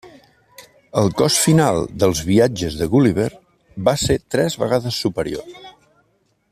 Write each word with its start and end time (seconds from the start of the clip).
El 1.01 1.09
cost 1.19 1.41
final 1.41 1.81
dels 2.03 2.21
viatges 2.29 2.79
de 2.79 2.89
Gulliver 2.95 3.29
va 3.89 3.95
ser 4.07 4.19
tres 4.37 4.59
vegades 4.63 4.99
superior. 5.07 5.59